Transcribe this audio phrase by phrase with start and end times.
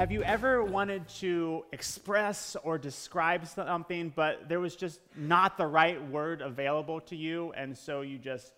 [0.00, 5.66] Have you ever wanted to express or describe something, but there was just not the
[5.66, 8.54] right word available to you, and so you just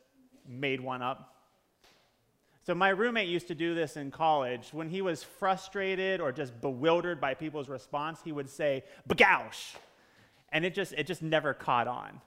[0.47, 1.35] made one up?
[2.65, 4.69] So, my roommate used to do this in college.
[4.71, 9.75] When he was frustrated or just bewildered by people's response, he would say, bagoush.
[10.53, 12.21] And it just, it just never caught on.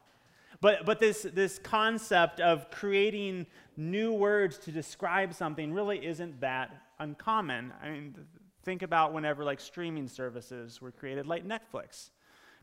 [0.59, 3.45] But, but this, this concept of creating
[3.77, 7.71] new words to describe something really isn't that uncommon.
[7.81, 8.15] I mean,
[8.65, 12.09] think about whenever like streaming services were created, like Netflix.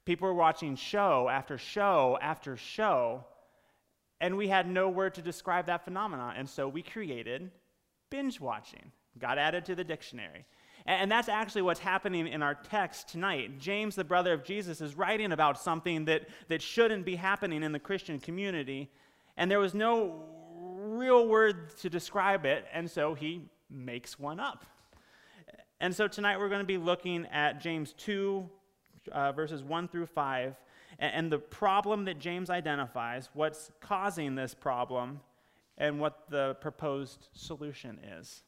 [0.04, 3.24] People were watching show after show after show,
[4.20, 6.34] and we had no word to describe that phenomenon.
[6.36, 7.50] And so we created
[8.10, 10.44] binge watching, got added to the dictionary.
[10.84, 13.60] And that's actually what's happening in our text tonight.
[13.60, 17.70] James, the brother of Jesus, is writing about something that, that shouldn't be happening in
[17.70, 18.90] the Christian community.
[19.36, 20.24] And there was no
[20.58, 24.66] real word to describe it, and so he makes one up.
[25.82, 28.48] And so tonight we're going to be looking at James 2,
[29.10, 30.54] uh, verses 1 through 5,
[31.00, 35.18] and, and the problem that James identifies, what's causing this problem,
[35.78, 38.44] and what the proposed solution is.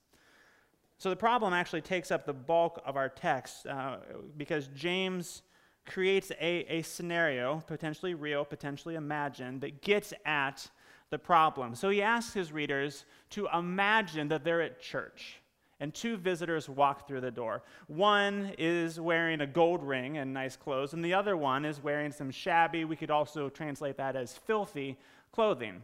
[0.96, 3.96] So the problem actually takes up the bulk of our text uh,
[4.36, 5.42] because James
[5.86, 10.70] creates a, a scenario, potentially real, potentially imagined, that gets at
[11.10, 11.74] the problem.
[11.74, 15.40] So he asks his readers to imagine that they're at church
[15.84, 17.62] and two visitors walk through the door.
[17.88, 22.10] One is wearing a gold ring and nice clothes, and the other one is wearing
[22.10, 24.96] some shabby, we could also translate that as filthy,
[25.30, 25.82] clothing.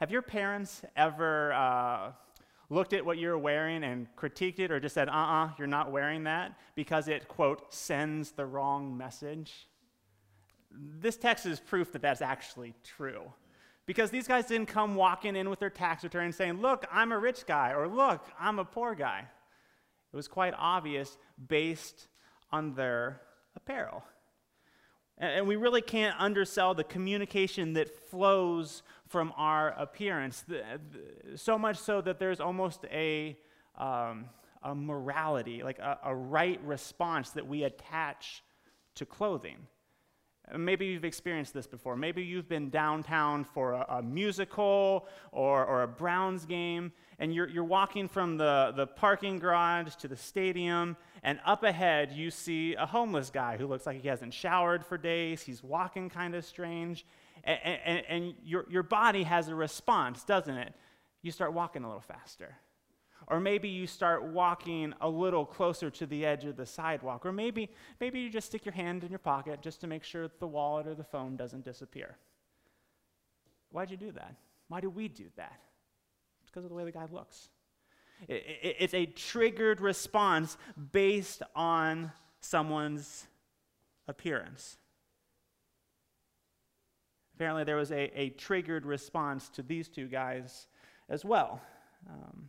[0.00, 2.12] Have your parents ever uh,
[2.70, 5.66] looked at what you're wearing and critiqued it or just said, uh uh-uh, uh, you're
[5.66, 9.68] not wearing that because it, quote, sends the wrong message?
[10.70, 13.30] This text is proof that that's actually true.
[13.86, 17.18] Because these guys didn't come walking in with their tax return saying, Look, I'm a
[17.18, 19.26] rich guy, or Look, I'm a poor guy.
[20.12, 21.16] It was quite obvious
[21.48, 22.08] based
[22.50, 23.20] on their
[23.54, 24.02] apparel.
[25.18, 30.44] And we really can't undersell the communication that flows from our appearance.
[31.36, 33.38] So much so that there's almost a,
[33.78, 34.26] um,
[34.62, 38.42] a morality, like a, a right response that we attach
[38.96, 39.66] to clothing.
[40.54, 41.96] Maybe you've experienced this before.
[41.96, 47.48] Maybe you've been downtown for a, a musical or, or, a Browns game, and you're,
[47.48, 52.74] you're walking from the, the parking garage to the stadium, and up ahead you see
[52.74, 55.42] a homeless guy who looks like he hasn't showered for days.
[55.42, 57.04] He's walking kind of strange,
[57.42, 60.74] and, and, and your, your body has a response, doesn't it?
[61.22, 62.54] You start walking a little faster.
[63.28, 67.26] Or maybe you start walking a little closer to the edge of the sidewalk.
[67.26, 67.70] Or maybe,
[68.00, 70.86] maybe you just stick your hand in your pocket just to make sure the wallet
[70.86, 72.16] or the phone doesn't disappear.
[73.70, 74.36] Why'd you do that?
[74.68, 75.60] Why do we do that?
[76.42, 77.48] It's because of the way the guy looks.
[78.28, 80.56] It, it, it's a triggered response
[80.92, 83.26] based on someone's
[84.06, 84.78] appearance.
[87.34, 90.68] Apparently, there was a, a triggered response to these two guys
[91.08, 91.60] as well.
[92.08, 92.46] Um,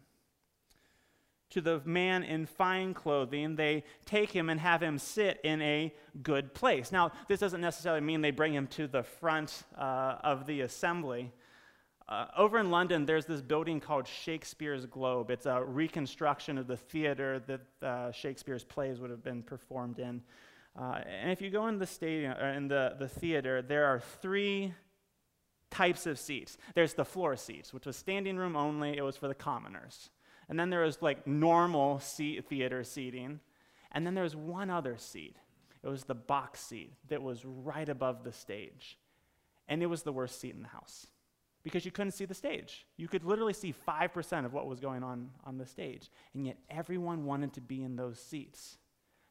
[1.57, 5.91] to the man in fine clothing, they take him and have him sit in a
[6.22, 6.91] good place.
[6.91, 11.31] Now, this doesn't necessarily mean they bring him to the front uh, of the assembly.
[12.07, 15.31] Uh, over in London, there's this building called Shakespeare's Globe.
[15.31, 20.22] It's a reconstruction of the theater that uh, Shakespeare's plays would have been performed in.
[20.79, 24.00] Uh, and if you go in the stadium, or in the, the theater, there are
[24.22, 24.75] three
[25.72, 26.56] types of seats.
[26.75, 28.95] There's the floor seats, which was standing room only.
[28.95, 30.12] It was for the commoners.
[30.50, 33.40] And then there was like normal seat, theater seating.
[33.91, 35.35] And then there was one other seat.
[35.84, 38.97] It was the box seat that was right above the stage.
[39.68, 41.07] And it was the worst seat in the house
[41.63, 42.86] because you couldn't see the stage.
[42.96, 46.09] You could literally see 5% of what was going on on the stage.
[46.34, 48.78] And yet everyone wanted to be in those seats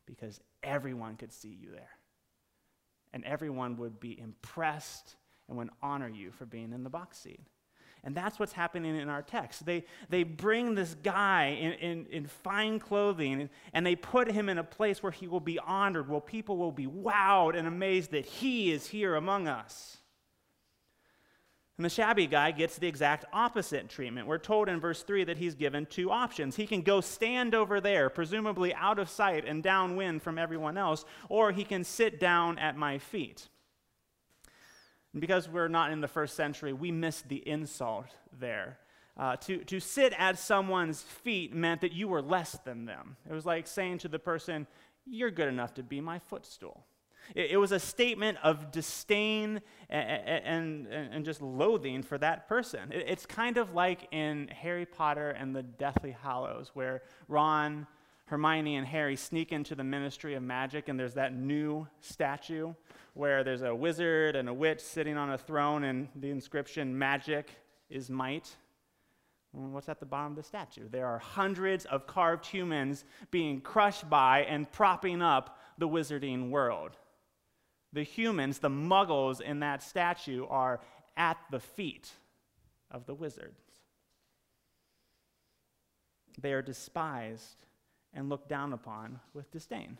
[0.04, 1.90] because everyone could see you there.
[3.12, 5.16] And everyone would be impressed
[5.48, 7.40] and would honor you for being in the box seat.
[8.06, 9.66] And that's what's happening in our text.
[9.66, 14.58] They, they bring this guy in, in, in fine clothing and they put him in
[14.58, 18.24] a place where he will be honored, where people will be wowed and amazed that
[18.24, 19.96] he is here among us.
[21.78, 24.28] And the shabby guy gets the exact opposite treatment.
[24.28, 26.54] We're told in verse 3 that he's given two options.
[26.54, 31.04] He can go stand over there, presumably out of sight and downwind from everyone else,
[31.28, 33.48] or he can sit down at my feet.
[35.16, 38.08] And because we're not in the first century, we miss the insult
[38.38, 38.76] there.
[39.16, 43.16] Uh, to, to sit at someone's feet meant that you were less than them.
[43.26, 44.66] It was like saying to the person,
[45.06, 46.84] You're good enough to be my footstool.
[47.34, 52.92] It, it was a statement of disdain and, and, and, just loathing for that person.
[52.92, 57.86] It, it's kind of like in Harry Potter and the Deathly Hallows, where Ron
[58.26, 62.74] Hermione and Harry sneak into the Ministry of Magic, and there's that new statue
[63.14, 67.48] where there's a wizard and a witch sitting on a throne, and the inscription, Magic
[67.88, 68.54] is Might.
[69.56, 70.88] Mm, what's at the bottom of the statue?
[70.88, 76.96] There are hundreds of carved humans being crushed by and propping up the wizarding world.
[77.92, 80.80] The humans, the muggles in that statue, are
[81.16, 82.10] at the feet
[82.90, 83.62] of the wizards.
[86.38, 87.66] They are despised
[88.16, 89.98] and looked down upon with disdain.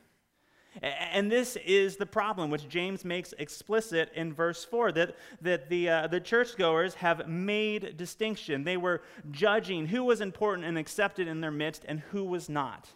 [0.83, 5.89] And this is the problem, which James makes explicit in verse 4 that, that the,
[5.89, 8.65] uh, the churchgoers have made distinction.
[8.65, 12.89] They were judging who was important and accepted in their midst and who was not.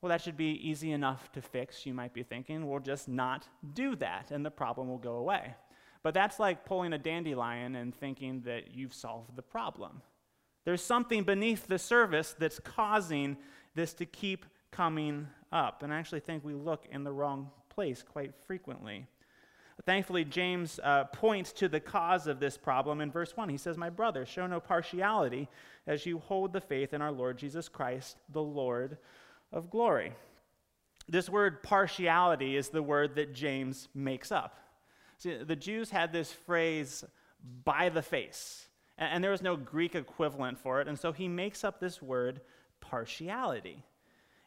[0.00, 2.68] Well, that should be easy enough to fix, you might be thinking.
[2.68, 5.54] We'll just not do that, and the problem will go away.
[6.02, 10.02] But that's like pulling a dandelion and thinking that you've solved the problem.
[10.64, 13.36] There's something beneath the surface that's causing
[13.74, 15.82] this to keep coming up.
[15.82, 19.06] And I actually think we look in the wrong place quite frequently.
[19.84, 23.48] Thankfully, James uh, points to the cause of this problem in verse 1.
[23.48, 25.48] He says, My brother, show no partiality
[25.86, 28.98] as you hold the faith in our Lord Jesus Christ, the Lord
[29.52, 30.12] of glory.
[31.08, 34.58] This word partiality is the word that James makes up.
[35.18, 37.04] See, the Jews had this phrase,
[37.64, 38.68] by the face,
[38.98, 42.40] and, there was no Greek equivalent for it, and so he makes up this word,
[42.80, 43.82] partiality.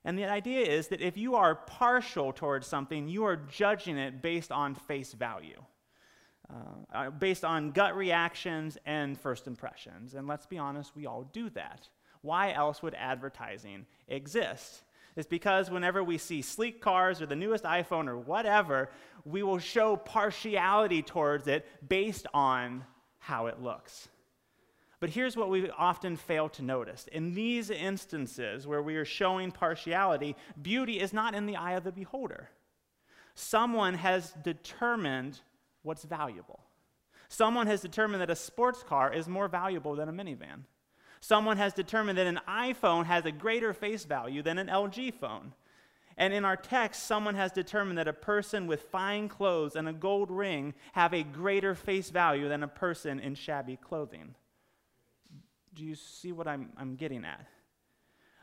[0.06, 4.22] And the idea is that if you are partial towards something, you are judging it
[4.22, 5.62] based on face value,
[6.50, 10.14] uh, uh based on gut reactions and first impressions.
[10.14, 11.90] And let's be honest, we all do that.
[12.22, 14.84] Why else would advertising exist?
[15.18, 18.92] is because whenever we see sleek cars or the newest iPhone or whatever,
[19.26, 22.86] we will show partiality towards it based on
[23.18, 24.08] how it looks.
[25.00, 27.08] But here's what we often fail to notice.
[27.12, 31.84] In these instances where we are showing partiality, beauty is not in the eye of
[31.84, 32.50] the beholder.
[33.36, 35.40] Someone has determined
[35.84, 36.62] what's valuable.
[37.30, 40.64] Someone has determined that a sports car is more valuable than a minivan.
[41.20, 45.54] Someone has determined that an iPhone has a greater face value than an LG phone.
[46.18, 49.94] And in our text, someone has determined that a person with fine clothes and a
[49.94, 54.34] gold ring have a greater face value than a person in shabby clothing.
[55.78, 57.46] Do you see what I'm, I'm getting at?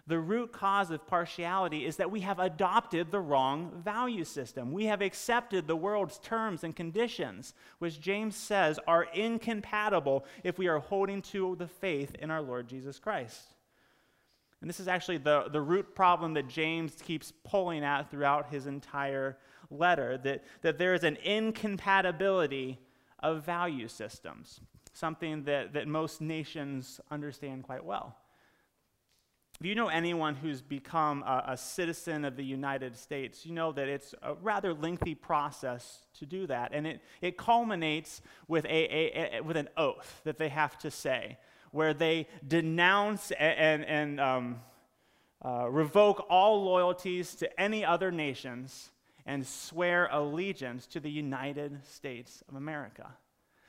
[0.07, 4.71] The root cause of partiality is that we have adopted the wrong value system.
[4.71, 10.69] We have accepted the world's terms and conditions, which James says are incompatible if we
[10.69, 13.55] are holding to the faith in our Lord Jesus Christ.
[14.61, 18.67] And this is actually the, the root problem that James keeps pulling at throughout his
[18.67, 19.39] entire
[19.71, 22.79] letter that, that there is an incompatibility
[23.21, 24.61] of value systems,
[24.95, 28.17] something that, that most nations understand quite well.
[29.61, 33.71] If you know anyone who's become a, a, citizen of the United States, you know
[33.73, 36.73] that it's a rather lengthy process to do that.
[36.73, 40.91] And it, it culminates with, a, a, a with an oath that they have to
[40.91, 41.39] say,
[41.71, 44.61] where they denounce and, and, um,
[45.45, 48.91] uh, revoke all loyalties to any other nations
[49.27, 53.13] and swear allegiance to the United States of America.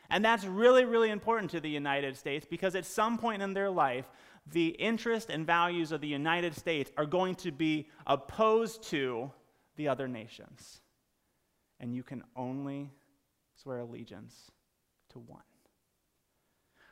[0.09, 3.69] And that's really, really important to the United States because at some point in their
[3.69, 4.05] life,
[4.51, 9.31] the interests and values of the United States are going to be opposed to
[9.75, 10.81] the other nations.
[11.79, 12.91] And you can only
[13.61, 14.51] swear allegiance
[15.09, 15.41] to one.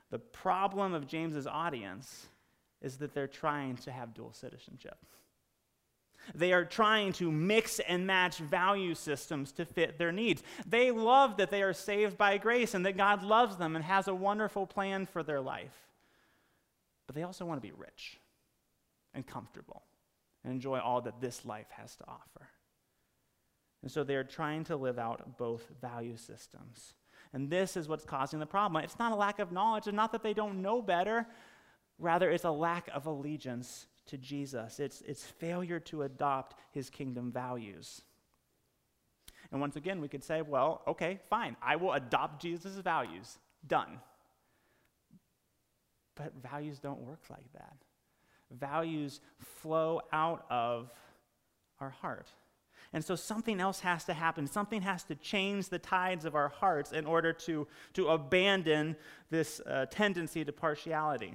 [0.09, 2.27] The problem of James's audience
[2.81, 4.97] is that they're trying to have dual citizenship.
[6.33, 10.43] They are trying to mix and match value systems to fit their needs.
[10.65, 14.07] They love that they are saved by grace and that God loves them and has
[14.07, 15.87] a wonderful plan for their life.
[17.07, 18.19] But they also want to be rich
[19.13, 19.83] and comfortable
[20.43, 22.49] and enjoy all that this life has to offer.
[23.81, 26.93] And so they are trying to live out both value systems.
[27.33, 28.83] And this is what's causing the problem.
[28.83, 31.27] It's not a lack of knowledge, and not that they don't know better.
[31.99, 34.79] Rather, it's a lack of allegiance to Jesus.
[34.79, 38.01] It's, it's failure to adopt his kingdom values.
[39.51, 41.55] And once again, we could say, well, okay, fine.
[41.61, 43.37] I will adopt Jesus' values.
[43.67, 43.99] Done.
[46.15, 47.75] But values don't work like that.
[48.51, 50.91] Values flow out of
[51.79, 52.27] our heart.
[52.93, 54.45] And so something else has to happen.
[54.45, 58.95] Something has to change the tides of our hearts in order to, to abandon
[59.31, 61.33] this uh, tendency to partiality.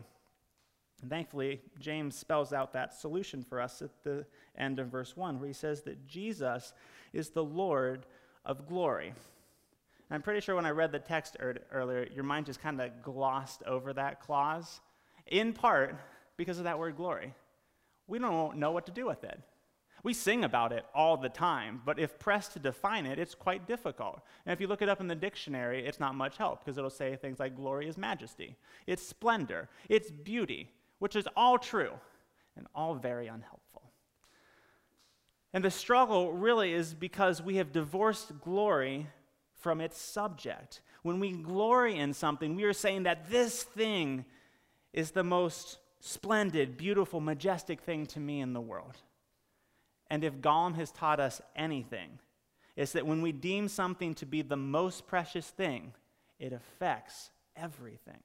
[1.01, 4.27] And thankfully, James spells out that solution for us at the
[4.57, 6.73] end of verse 1, where he says that Jesus
[7.13, 8.07] is the Lord
[8.45, 9.09] of glory.
[9.09, 12.81] And I'm pretty sure when I read the text er- earlier, your mind just kind
[12.81, 14.81] of glossed over that clause,
[15.27, 15.97] in part
[16.37, 17.35] because of that word glory.
[18.07, 19.39] we don't know what to do with it.
[20.05, 23.67] We sing about it all the time, but if pressed to define it, it's quite
[23.67, 24.21] difficult.
[24.47, 26.89] And if you look it up in the dictionary, it's not much help because it'll
[26.89, 31.93] say things like glory is majesty, it's splendor, it's beauty, which is all true
[32.57, 33.83] and all very unhelpful.
[35.53, 39.07] And the struggle really is because we have divorced glory
[39.55, 40.83] from its subject.
[41.03, 44.25] When we glory in something, we are saying that this thing
[44.93, 48.97] is the most splendid, beautiful, majestic thing to me in the world.
[50.11, 52.19] And if Gollum has taught us anything,
[52.77, 55.93] it's that when we deem something to be the most precious thing,
[56.39, 58.21] it affects everything.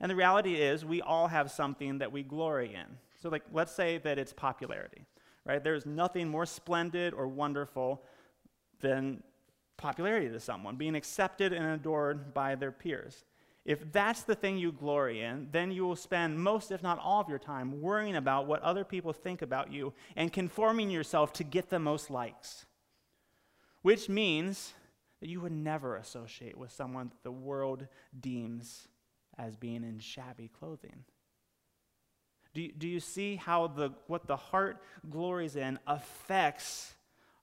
[0.00, 2.98] And the reality is, we all have something that we glory in.
[3.20, 5.06] So, like, let's say that it's popularity,
[5.46, 5.62] right?
[5.62, 8.02] There's nothing more splendid or wonderful
[8.80, 9.22] than
[9.76, 13.24] popularity to someone, being accepted and adored by their peers.
[13.64, 17.22] If that's the thing you glory in, then you will spend most, if not all,
[17.22, 21.44] of your time worrying about what other people think about you and conforming yourself to
[21.44, 22.66] get the most likes.
[23.80, 24.74] Which means
[25.20, 27.86] that you would never associate with someone that the world
[28.18, 28.88] deems
[29.38, 31.04] as being in shabby clothing.
[32.54, 36.94] Do you, do you see how the, what the heart glories in affects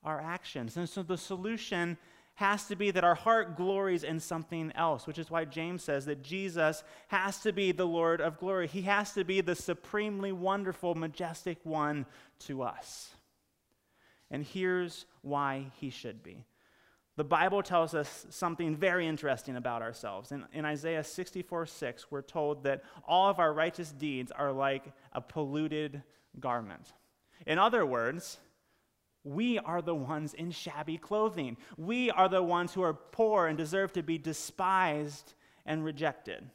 [0.04, 0.78] our actions?
[0.78, 1.98] And so the solution
[2.36, 6.06] has to be that our heart glories in something else, which is why James says
[6.06, 8.68] that Jesus has to be the Lord of glory.
[8.68, 12.06] He has to be the supremely wonderful, majestic one
[12.40, 13.12] to us.
[14.32, 16.46] And here's why he should be.
[17.18, 20.32] The Bible tells us something very interesting about ourselves.
[20.32, 24.86] In, in Isaiah 64 6, we're told that all of our righteous deeds are like
[25.12, 26.04] a polluted
[26.40, 26.94] garment.
[27.46, 28.40] In other words,
[29.24, 31.58] we are the ones in shabby clothing.
[31.78, 35.34] We are the ones who are poor and deserve to be despised
[35.66, 36.50] and rejected.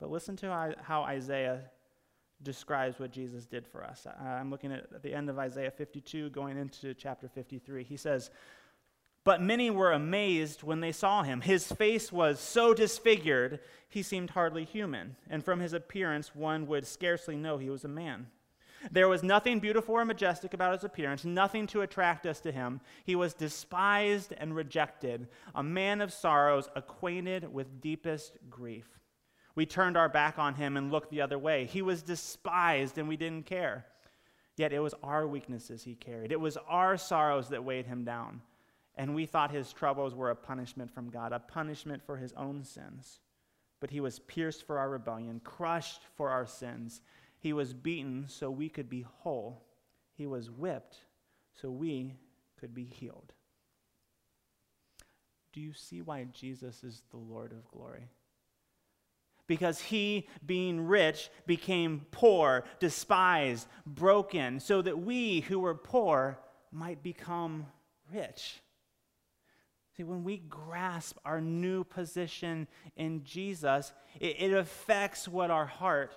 [0.00, 1.60] But listen to how Isaiah
[2.42, 4.06] describes what Jesus did for us.
[4.20, 7.84] I'm looking at the end of Isaiah 52, going into chapter 53.
[7.84, 8.30] He says,
[9.24, 11.40] But many were amazed when they saw him.
[11.40, 16.86] His face was so disfigured, he seemed hardly human, and from his appearance, one would
[16.86, 18.26] scarcely know he was a man.
[18.90, 22.80] There was nothing beautiful or majestic about his appearance, nothing to attract us to him.
[23.04, 28.86] He was despised and rejected, a man of sorrows, acquainted with deepest grief.
[29.54, 31.64] We turned our back on him and looked the other way.
[31.66, 33.86] He was despised and we didn't care.
[34.56, 38.42] Yet it was our weaknesses he carried, it was our sorrows that weighed him down.
[38.96, 42.64] And we thought his troubles were a punishment from God, a punishment for his own
[42.64, 43.20] sins.
[43.80, 47.00] But he was pierced for our rebellion, crushed for our sins.
[47.40, 49.64] He was beaten so we could be whole.
[50.16, 50.98] He was whipped
[51.60, 52.14] so we
[52.58, 53.32] could be healed.
[55.52, 58.08] Do you see why Jesus is the Lord of glory?
[59.46, 66.38] Because he, being rich, became poor, despised, broken, so that we who were poor
[66.72, 67.66] might become
[68.12, 68.60] rich.
[69.96, 76.16] See, when we grasp our new position in Jesus, it, it affects what our heart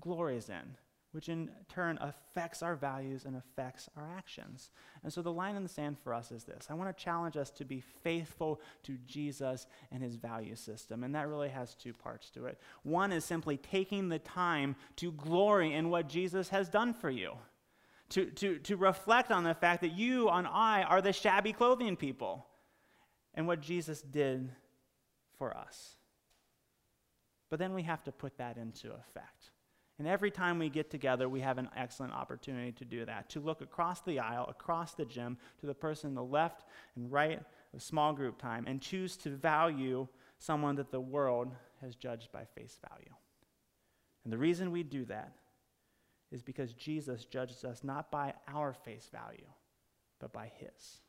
[0.00, 0.76] glories in,
[1.12, 4.70] which in turn affects our values and affects our actions.
[5.02, 7.36] And so the line in the sand for us is this I want to challenge
[7.36, 11.04] us to be faithful to Jesus and his value system.
[11.04, 12.58] And that really has two parts to it.
[12.82, 17.32] One is simply taking the time to glory in what Jesus has done for you.
[18.10, 21.94] To, to, to reflect on the fact that you and I are the shabby clothing
[21.94, 22.46] people
[23.38, 24.50] and what Jesus did
[25.38, 25.94] for us.
[27.48, 29.52] But then we have to put that into effect.
[30.00, 33.40] And every time we get together, we have an excellent opportunity to do that, to
[33.40, 36.64] look across the aisle, across the gym, to the person on the left
[36.96, 37.40] and right
[37.72, 42.44] of small group time, and choose to value someone that the world has judged by
[42.44, 43.14] face value.
[44.24, 45.32] And the reason we do that
[46.32, 49.46] is because Jesus judges us not by our face value,
[50.18, 51.02] but by his.